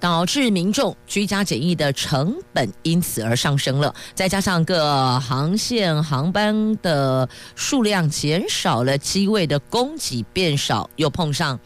[0.00, 11.60] 导致民众居家检疫的成本因此而上升了，再加上各航线航班的数量减少了，机位的供给变少，又碰上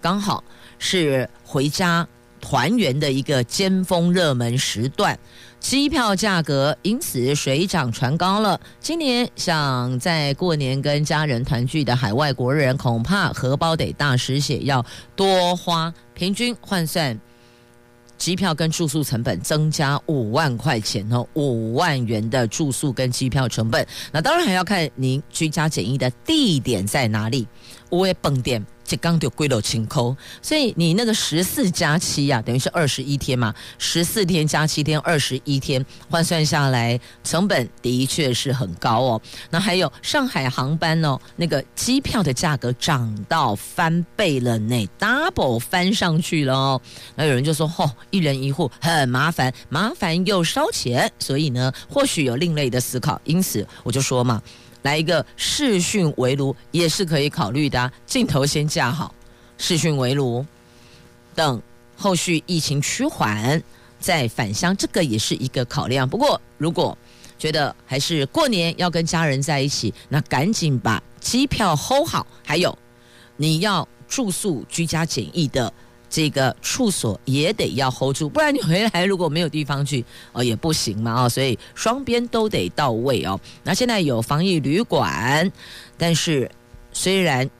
[0.00, 0.42] 刚好
[0.78, 2.08] 是回家
[2.40, 5.18] 团圆的一个尖峰热门时段，
[5.60, 8.58] 机票价格因此水涨船高了。
[8.80, 14.84] 今年想在过年跟家人团聚的海外国人，恐怕荷包得大失血，要
[15.14, 17.18] 多花，平均换算。
[18.16, 27.46] 机票跟住宿成本增加五万块钱哦，五万元的住宿跟机票成本，那当然还要看您居家检疫的地点在哪里，
[27.90, 28.64] 五位蹦点。
[28.88, 39.22] 这刚就归了清空，所以你那个十四加七呀，等于是二十一天嘛，十四天加七天，二十一天换算下来，成本的确是很高哦。
[39.50, 46.80] 那还有上海航班哦，那个机票的价格涨到翻倍了呢，double 翻上去了哦。
[47.16, 53.20] 那有人就说，嚯，一人一户很麻烦，麻烦又烧钱，所以呢，或许有另类的思考。
[53.24, 54.40] 因此我就说嘛。
[54.86, 59.12] 来一个视讯围炉也是可以考虑的啊，镜头先架好，
[59.58, 60.46] 视讯围炉，
[61.34, 61.60] 等
[61.96, 63.60] 后续疫情趋缓
[63.98, 66.08] 再返乡，这个也是一个考量。
[66.08, 66.96] 不过，如果
[67.36, 72.78] 觉得还是过年要跟家人在一起，那赶紧把机票 hold 好，还有
[73.36, 75.72] 你要住宿居家检疫的。
[76.16, 80.02] 这个处所也得要 hold 住，不然你回来如果没有地方去
[80.32, 83.38] 哦，也不行嘛哦，所以双边都得到位哦。
[83.62, 85.52] 那现在有防疫旅馆，
[85.98, 86.50] 但是
[86.90, 87.50] 虽然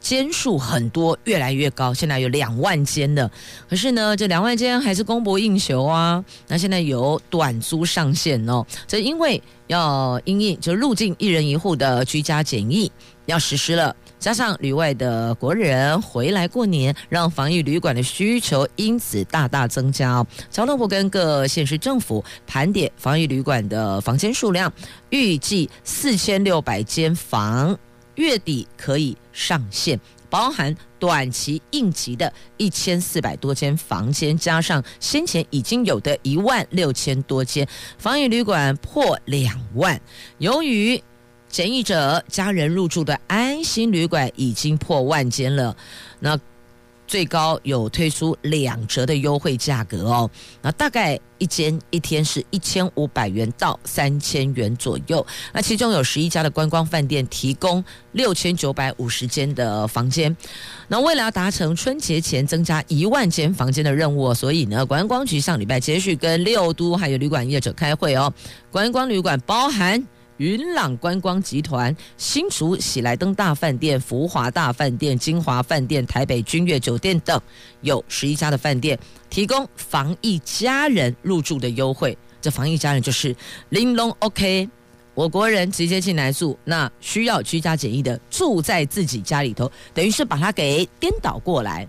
[0.00, 3.30] 间数很多，越来越高，现在有两万间的，
[3.68, 6.24] 可是呢，这两万间还是供不应求啊。
[6.48, 12.90] 那现在有短租上限哦，这因为要因应就入境一人一户的居家检疫
[13.26, 13.94] 要实施了。
[14.20, 20.26] 加上旅外的国人回来过年，让防疫旅馆的需求因此大大增加哦。
[20.50, 24.70] 交通部跟各县市政府盘点防疫旅馆的房间数量，
[25.08, 27.76] 预计四千六百间房，
[28.16, 39.98] 月底可以上线，包含短期应急的一千四百多间房间，加上先前已经有的一万六千多间防疫旅馆破两万。
[40.36, 41.02] 由于
[41.50, 45.76] 检疫者家人入住的安心旅馆已经破万间了，
[46.20, 46.38] 那
[47.08, 50.30] 最高有推出两折的优惠价格哦。
[50.62, 55.26] 那大概一间一天是一千五百元到三千元左右。
[55.52, 60.34] 那其中有十一家的观光饭店提供六千九百五十间的房间。
[60.86, 68.32] 那为了要达成春节前增加一万间房间的任务，所以呢，观光局上礼拜接续跟六都还有旅馆业者开会哦。
[68.70, 70.00] 观光旅馆包含。
[70.40, 77.38] 云朗观光集团、新竹喜来登大饭店、福华大饭店、金华饭店、台北君悦酒店等，
[77.82, 82.16] 有十一家的饭店提供防疫家人入住的优惠。
[82.40, 83.36] 这防疫家人就是
[83.68, 84.66] 玲珑 OK，
[85.12, 91.86] 我国人直接进来住，那需要居家检疫的住在自己家里头，等于是把它给颠倒过来，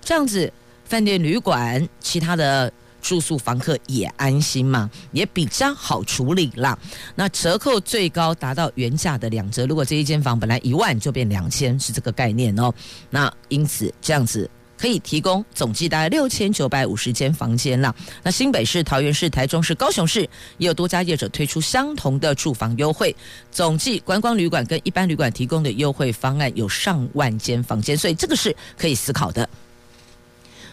[0.00, 0.52] 这样子
[0.84, 2.72] 饭店旅馆其他的。
[3.02, 6.78] 住宿房客也安心嘛，也比较好处理啦。
[7.14, 12.72] 那折扣最高达到原价的两折，如果这一间房本来一万就变两千，是这个概念哦。
[13.10, 14.48] 那因此这样子
[14.78, 17.94] 可以提供总计大概六千九百五十间房间啦。
[18.22, 20.22] 那新北市、桃园市、台中市、高雄市
[20.58, 23.14] 也有多家业者推出相同的住房优惠，
[23.50, 29.48] 总计观光旅馆跟一般旅馆提供的优惠方案有上万间房间，所以这个是可以思考的，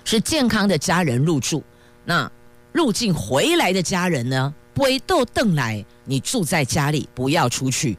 [0.06, 1.64] 是健康的家人入住。
[2.06, 2.32] 那
[2.72, 4.54] 入境回来的家人呢？
[4.74, 7.98] 不会都邓来，你住在家里，不要出去。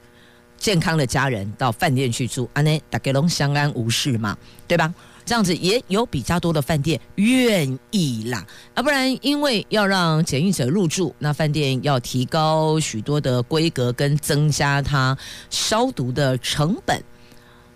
[0.57, 4.36] 健康的家人到饭店去住，安内大家拢相安无事嘛，
[4.66, 4.94] 对吧？
[5.24, 8.46] 这样子也有比较多的饭店愿意啦。
[8.74, 15.16] 啊，不然因为要让检疫者入住，那饭店要提高许多的规格跟增加它
[15.51, 17.03] 消毒的成本，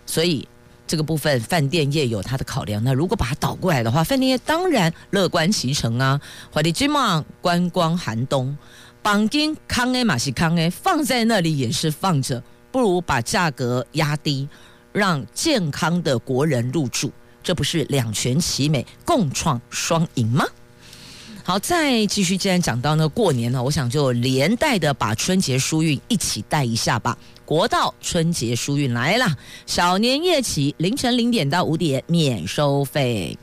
[0.05, 0.47] 所以。
[0.87, 6.19] 这个部分饭店业有它的考量，那如果把它倒过来的话，饭店业当然乐观其成啊。
[6.51, 8.55] 华丽君嘛，观光寒冬，
[9.01, 14.47] 榜金康 A 马西康 A 放在那里也是放着，不如把价格压低，
[14.91, 17.11] 让健康的国人入住，
[17.41, 20.45] 这不是两全其美，共创双赢吗？
[21.47, 27.15] 好，再继续，既然讲到呢过年呢，我想就连带的把春节书运一起带一下吧。
[27.45, 29.27] 国道春节书运来了，
[29.67, 33.37] 小年夜起凌晨零点到五点免收费。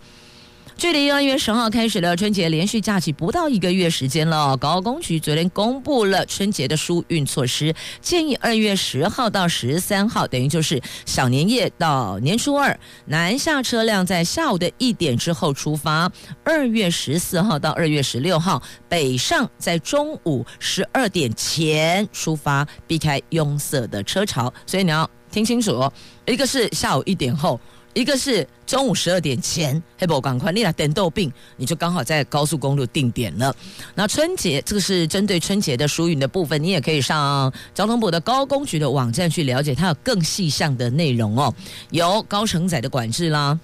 [0.82, 16.10] 距离二月十号开始的春节连续假期不到一个月时间了，高公局昨天公布了春节的疏运措施，建议二月十号到十三号，等于就是小年夜到年初二，南下车辆在下午的一点之后出发；
[16.42, 24.52] 二月十四号到二月十六号，北上在中午十二点前出发，避开拥塞的车潮。
[24.66, 25.88] 所以你要听清楚，
[26.26, 27.60] 一个是下午一点后。
[27.94, 33.54] 一个是中午十二点前，黑宝赶快，你俩等豆病，你就刚好在高速公路定点了。
[33.94, 41.54] 那春节这个是针对春节的疏运的部分，你也可以上交通部的高工局的网站去了解，它有更细项的内容哦，
[41.90, 43.58] 有高承载的管制啦，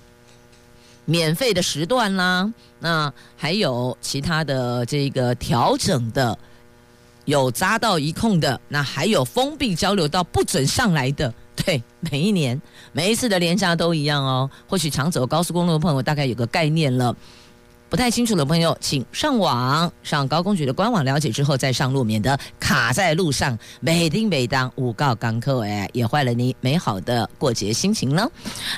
[1.07, 6.39] 免费的时段啦，那还有其他的这个调整的，
[7.25, 11.33] 有匝道一控的，那还有封闭交流道不准上来的。
[11.65, 12.61] 对，每一年
[12.93, 14.49] 每一次的连假都一样哦。
[14.67, 17.15] 或许常走高速公路的朋友大概有个概念了。
[17.89, 23.59] 不太清楚的朋友，请上网上高公局的官网了解之后再上路，免得卡在路上。
[23.81, 28.31] 每丁每当五告港口哎，也坏了你美好的过节心情呢。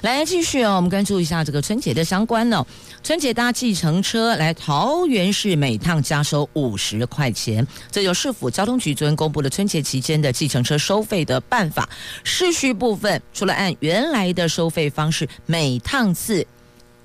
[0.02, 2.64] 来继续哦，我们关注一下这个春节的相关哦。
[3.02, 11.88] 春节搭计程车来桃园市每趟加收五十块钱，这由市府交通局昨天公布了春节期间的计程车收费的办法。
[12.22, 16.46] 市区部分除了按原来的收费方式，每趟次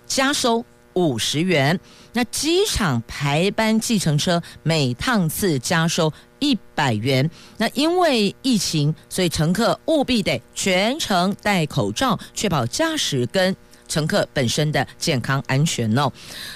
[0.06, 0.64] 加收。
[0.96, 1.80] 五十元，
[2.14, 7.30] 那机场排班计程车每趟次加收一百元。
[7.58, 13.56] 那因为疫情，所以乘客务必得全程戴口罩，确保驾驶跟
[13.88, 16.12] 乘客本身的健康安全哦。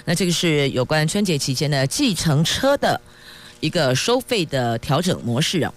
[0.06, 3.00] 那这个是有关春节期间的计程车的
[3.60, 5.74] 一个收费的调整模式啊。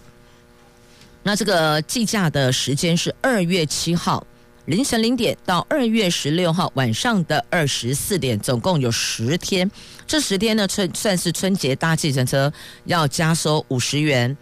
[1.25, 4.27] 那这个计价的时间是二月七号。
[4.67, 9.69] 凌晨零点到二月十六号晚上的二十四点，总共有十天。
[10.07, 12.53] 这十天呢，春算是春节搭计程车
[12.85, 14.37] 要加收五十元，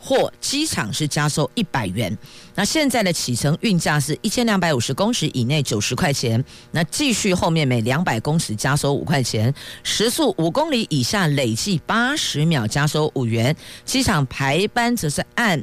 [0.00, 2.16] 或机场是加收一百元。
[2.54, 9.52] 那现在的起程运价是一千两百五十公尺以内九十块钱，那继续后面每两百公尺加收五块钱，
[9.82, 13.54] 时速五公里以下累计八十秒加收五元。
[13.84, 15.62] 机场排班则是按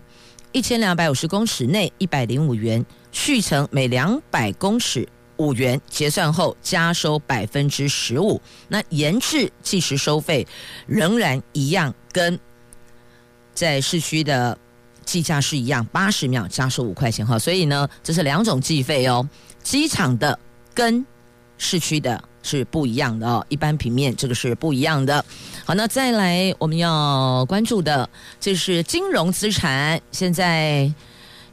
[0.52, 2.86] 一千两百五十公尺内一百零五元。
[3.14, 5.08] 续程每两百公尺
[5.38, 8.42] 五元，结算后加收百分之十五。
[8.68, 10.46] 那延滞计时收费
[10.88, 12.38] 仍然一样，跟
[13.54, 14.58] 在市区的
[15.06, 17.40] 计价是一样，八十秒加收五块钱哈。
[17.40, 19.28] 所以呢，这是两种计费哦。
[19.62, 20.38] 机场的
[20.74, 21.06] 跟
[21.58, 25.24] 市区的是不一样的哦，一般平面这个是不一样的。
[25.66, 28.10] 好，那再来我们要关注的，
[28.40, 30.92] 这是金融资产，现在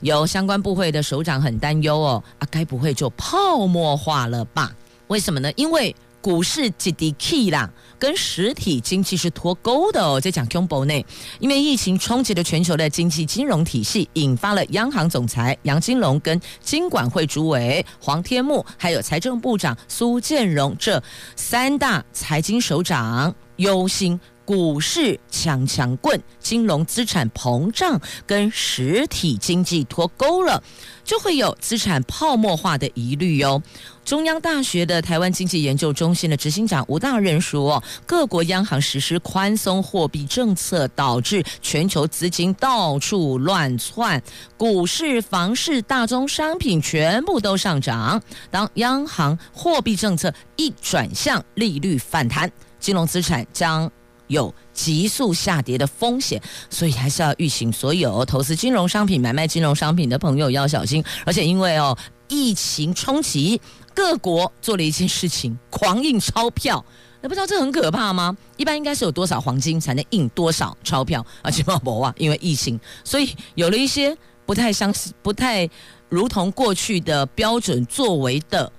[0.01, 4.73] 有相关部会的首长很担忧哦，啊，该不会就泡沫化了吧？
[5.09, 5.53] 为什么呢？
[5.57, 10.21] 因为股市极低 key 啦，跟实体经济是脱钩的哦。
[10.21, 11.05] 在讲恐怖呢，
[11.39, 21.03] 因为疫情冲击了全球的经济金融体系，引发了央行总裁杨金龙跟金管会主委黄天牧，还有财政部长苏建荣这
[21.37, 24.21] 三大财经首长忧心。
[24.51, 30.61] 股市强强棍，金融资产膨胀，跟实体经济脱钩了，
[31.05, 33.63] 就会有资产泡沫化的疑虑哟。
[34.05, 44.21] 中央大学的台湾经济研究中心的执行长吴大任说，各国央行实施宽松货币政策，导致全球资金到处乱窜，
[44.57, 48.21] 股市、房市、大宗商品全部都上涨。
[48.51, 53.89] 当央行货币政策一转向，利率反弹，金融资产将
[54.31, 61.05] 有急速下跌的风险，所以还是要预醒所有投资金融商品、买卖金融商品的朋友要小心。
[61.27, 63.61] 而且因为哦，疫情冲击，
[63.93, 66.83] 各国做了一件事情，狂印钞票。
[67.21, 68.37] 那不知道这很可怕吗？
[68.57, 71.27] 一般应该是有多少黄金才能印多少钞票？
[71.43, 74.17] 而且不啊，因为疫情，所以有了一些
[74.47, 75.69] 不太相似、不太
[76.09, 78.73] 如同过去的标准作为的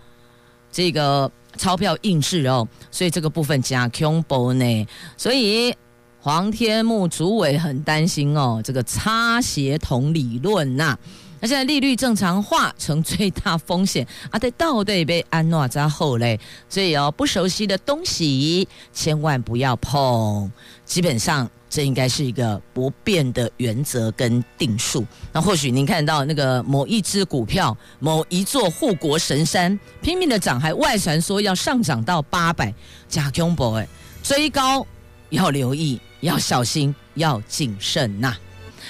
[0.71, 1.29] 这个。
[1.57, 4.87] 钞票印制哦，所以这个部分加 kobo 呢，
[5.17, 5.75] 所以
[6.19, 10.97] 黄天木主委很担心哦，这个差协同理论呐、
[11.39, 16.39] 那现在利率正常化成最大风险啊，得到底被安怎之后嘞，
[16.69, 20.51] 所以哦，不熟悉的东西千万不要碰，
[20.85, 21.49] 基本上。
[21.71, 25.05] 这应该是一个不变的原则跟定数。
[25.31, 32.73] 那或许您看到那个某一只股票、某一座护国神山拼命的涨，还外传说要上涨到八百，
[33.07, 33.87] 加恐怖哎！
[34.21, 34.85] 追高
[35.29, 38.39] 要留意，要小心，要谨慎呐、啊。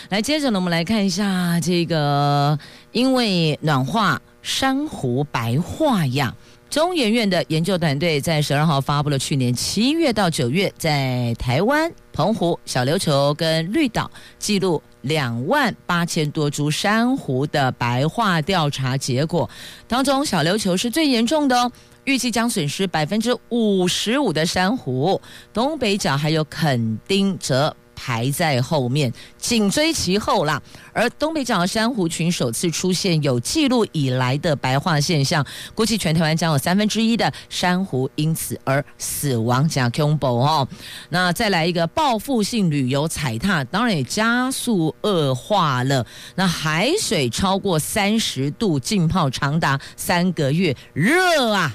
[0.10, 2.58] 来，接着呢，我们来看一下这个，
[2.92, 6.36] 因为暖化，珊瑚白化呀。
[6.70, 19.49] 中研院的研究团队在十二号发布了去年七月到九月在台湾、澎湖、小琉球跟绿岛记录两万八千多株珊瑚的白化调查结果，
[19.88, 21.72] 当中小琉球是最严重的哦，
[22.03, 25.20] 预计将损失百分之五十五的珊瑚，
[25.53, 27.76] 东北角还有垦丁则。
[28.04, 30.60] 排在后面，紧追其后啦。
[30.91, 35.45] 而东北角珊瑚群首次出现有记录以来的白化现象，
[35.76, 39.70] 估计全台湾将有三分之一的珊瑚因此而死亡。
[39.70, 40.68] 加恐怖哦！
[41.10, 46.04] 那再来一个报复性旅游踩踏，当然也加速恶化了。
[46.36, 51.72] 那海水超过三十度，浸泡长达三个月，热啊！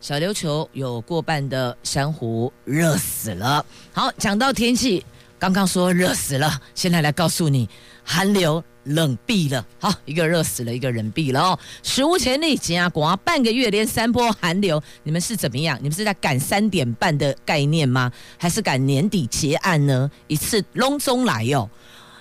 [0.00, 3.64] 小琉球有过半的珊瑚热死了。
[3.92, 5.04] 好，讲到天气。
[5.38, 7.68] 刚刚说热死了，现在来告诉你，
[8.02, 9.64] 寒流冷毙了。
[9.78, 15.78] 好，一个热死了，一个冷毙了哦，史无前例，紧啊刮半个月连三波寒流，你们是怎么样？
[15.82, 18.10] 你们是在赶三点半的概念吗？
[18.38, 20.10] 还是赶年底结案呢？
[20.26, 21.70] 一次隆中来哟、哦。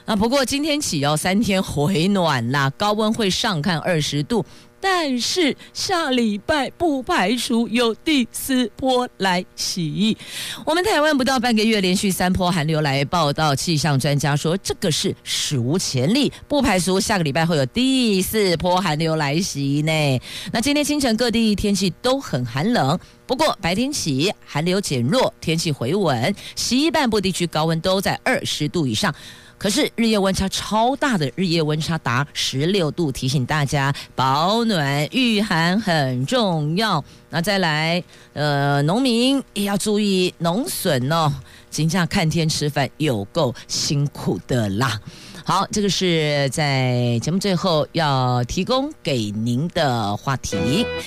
[0.07, 4.45] 那不过今天起哦，三天回暖啦，高温会上看二十度。
[4.87, 10.15] 但是下礼拜不排除有第四波来袭。
[10.63, 20.21] 我们台湾不到半个月连续三波寒流来报道，气象专家说这个是史无前例，不排除下个礼拜会有第四波寒流来袭呢。
[20.53, 29.11] 那今天清晨各地天气都很寒冷，不过白天起寒流减弱，天气回稳，西半部地区高温都在二十度以上。
[29.57, 37.03] 可是日夜温差超大的，日夜温差达十六度，提醒大家保暖御寒很重要。
[37.29, 38.03] 那再来，
[38.33, 41.33] 呃，农民也要注意农损哦，
[41.69, 44.99] 金价看天吃饭有够辛苦的啦。
[45.47, 50.57] 好，这个是在节目最后要提供给您的话题。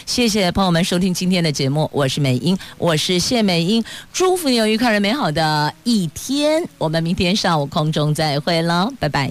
[0.07, 3.83] 谢谢朋友们收听今天的节目，我是美英，我是谢美英，
[4.13, 6.63] 祝福你有愉快而美好的一天。
[6.79, 9.29] 我们明天上午空中再会喽，拜拜。